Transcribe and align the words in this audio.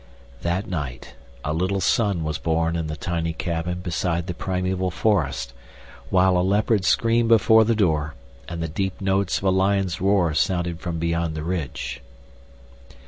That 0.41 0.65
night 0.67 1.13
a 1.45 1.53
little 1.53 1.79
son 1.79 2.23
was 2.23 2.39
born 2.39 2.75
in 2.75 2.87
the 2.87 2.95
tiny 2.95 3.33
cabin 3.33 3.81
beside 3.81 4.25
the 4.25 4.33
primeval 4.33 4.89
forest, 4.89 5.53
while 6.09 6.39
a 6.39 6.39
leopard 6.41 6.85
screamed 6.85 7.29
before 7.29 7.65
the 7.65 7.75
door, 7.75 8.15
and 8.49 8.63
the 8.63 8.67
deep 8.67 8.99
notes 8.99 9.37
of 9.37 9.43
a 9.43 9.51
lion's 9.51 10.01
roar 10.01 10.33
sounded 10.33 10.79
from 10.79 10.97
beyond 10.97 11.35
the 11.35 11.43
ridge. 11.43 12.01